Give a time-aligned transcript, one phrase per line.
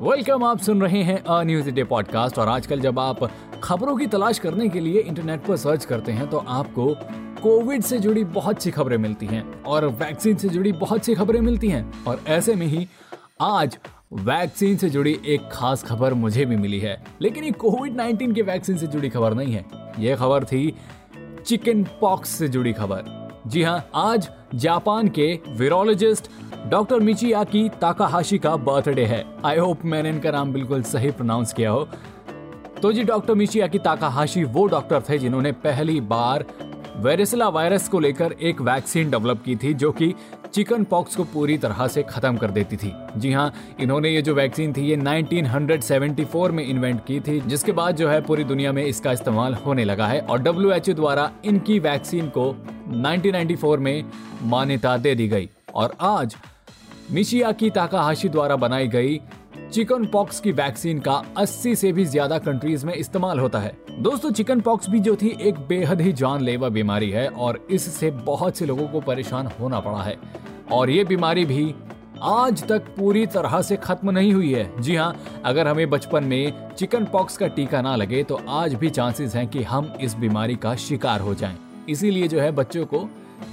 [0.00, 3.24] Welcome आप सुन रहे हैं अ न्यूज़ डे पॉडकास्ट और आजकल जब आप
[3.62, 6.94] खबरों की तलाश करने के लिए इंटरनेट पर सर्च करते हैं तो आपको
[7.42, 11.40] कोविड से जुड़ी बहुत सी खबरें मिलती हैं और वैक्सीन से जुड़ी बहुत सी खबरें
[11.40, 12.88] मिलती हैं। और ऐसे में ही
[13.40, 13.78] आज
[14.12, 18.42] वैक्सीन से जुड़ी एक खास खबर मुझे भी मिली है, लेकिन ये कोविड 19 के
[18.42, 19.64] वैक्सीन से जुड़ी खबर नहीं है।
[19.98, 20.76] ये खबर थी
[21.46, 23.04] चिकन पॉक्स से जुड़ी खबर।
[23.46, 26.30] जी हाँ आज जापान के वीरोलॉजिस्ट
[26.66, 31.70] डॉक्टर मिचियाकी ताकाहाशी का बर्थडे है। आई होप मैंने इनका नाम बिल्कुल सही प्रोनाउंस किया
[31.70, 31.88] हो।
[32.82, 36.44] तो जी, डॉक्टर मिचियाकी ताकाहाशी वो डॉक्टर थे जिन्होंने पहली बार
[36.96, 40.14] वेरिसला वायरस को लेकर एक वैक्सीन डेवलप की थी जो कि
[40.54, 44.34] चिकन पॉक्स को पूरी तरह से खत्म कर देती थी। जी हाँ इन्होंने ये जो
[44.34, 48.84] वैक्सीन थी, ये 1974 में इन्वेंट की थी, जिसके बाद जो है पूरी दुनिया में
[48.84, 52.50] इसका इस्तेमाल होने लगा है और डब्ल्यूएचओ द्वारा इनकी वैक्सीन को
[52.94, 54.04] 1994 में
[54.42, 56.36] मान्यता दे दी गई। और आज
[57.12, 59.20] मिशिया की ताकाहाशी द्वारा बनाई गई
[59.72, 64.30] चिकन पॉक्स की वैक्सीन का 80 से भी ज़्यादा कंट्रीज़ में इस्तेमाल होता है। दोस्तों
[64.30, 68.66] चिकन पॉक्स भी जो थी, एक बेहद ही जानलेवा बीमारी है और इससे बहुत से
[68.66, 70.16] लोगों को परेशान होना पड़ा है।
[70.72, 71.74] और ये बीमारी भी
[72.22, 76.74] आज तक पूरी तरह से खत्म नहीं हुई है। जी हाँ अगर हमें बचपन में
[76.74, 80.56] चिकन पॉक्स का टीका ना लगे तो आज भी चांसेस हैं कि हम इस बीमारी
[80.56, 81.56] का शिकार हो जाएँ।
[81.88, 83.08] इसीलिए जो है, बच्चों को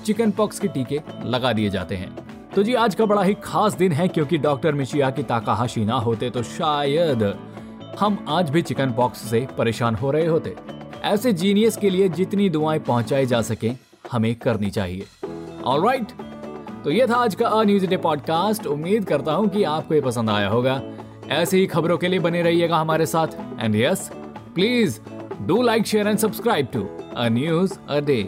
[0.05, 2.15] चिकन पॉक्स के टीके लगा दिए जाते हैं।
[2.55, 5.95] तो जी, आज का बड़ा ही खास दिन है, क्योंकि डॉक्टर मिशिया की ताकाहाशी ना
[5.99, 7.23] होते तो शायद
[7.99, 10.55] हम आज भी चिकन पॉक्स से परेशान हो रहे होते।
[11.03, 13.71] ऐसे जीनियस के लिए जितनी दुआएँ पहुंचाई जा सके,
[14.11, 15.05] हमें करनी चाहिए।
[15.65, 16.11] ऑलराइट
[16.83, 20.01] तो ये था आज का अ न्यूज़ डे पॉडकास्ट उम्मीद करता हूँ कि आपको ये
[20.01, 20.81] पसंद आया होगा।
[21.31, 23.27] ऐसे ही खबरों के लिए बने रहिएगा हमारे साथ।
[23.59, 24.09] And yes
[24.55, 24.99] please
[25.41, 28.23] do like share and subscribe to a news a day